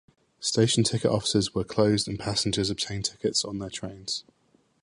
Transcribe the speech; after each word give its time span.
Station 0.39 0.83
ticket 0.83 1.11
offices 1.11 1.53
were 1.53 1.63
closed 1.63 2.07
and 2.07 2.17
passengers 2.17 2.71
obtained 2.71 3.05
tickets 3.05 3.45
on 3.45 3.59
the 3.59 3.69
trains. 3.69 4.23